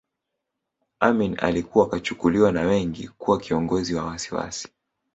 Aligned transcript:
Amin 0.99 1.37
alikuwa 1.39 1.89
kachukuliwa 1.89 2.51
na 2.51 2.61
wengi 2.61 3.07
kuwa 3.07 3.39
kiongozi 3.39 3.95
wa 3.95 4.05
wasiwasi 4.05 4.67